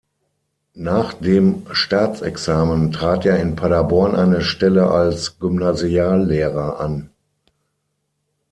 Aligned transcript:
Nach 0.73 1.13
dem 1.13 1.67
Staatsexamen 1.71 2.91
trat 2.91 3.23
er 3.23 3.37
in 3.37 3.55
Paderborn 3.55 4.15
eine 4.15 4.41
Stelle 4.41 4.89
als 4.89 5.37
Gymnasiallehrer 5.37 6.79
an. 6.79 7.11